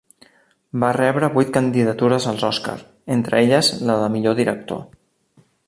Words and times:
Va 0.83 0.87
rebre 0.95 1.29
vuit 1.35 1.51
candidatures 1.57 2.25
als 2.31 2.47
Oscar, 2.49 2.75
entre 3.17 3.39
elles 3.45 3.71
la 3.91 3.99
de 4.05 4.09
millor 4.17 4.39
director. 4.41 4.85